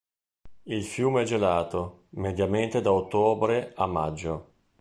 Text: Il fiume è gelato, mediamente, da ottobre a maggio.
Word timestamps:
Il 0.65 0.83
fiume 0.83 1.21
è 1.21 1.25
gelato, 1.25 2.05
mediamente, 2.13 2.81
da 2.81 2.91
ottobre 2.91 3.71
a 3.75 3.85
maggio. 3.85 4.51